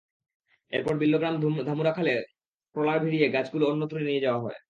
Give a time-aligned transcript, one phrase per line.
[0.73, 1.35] এরপর বিল্লগ্রাম
[1.67, 2.13] ধামুরা খালে
[2.75, 4.59] ট্রলার ভিড়িয়ে গাছগুলো অন্যত্র নিয়ে যাওয়া হয়।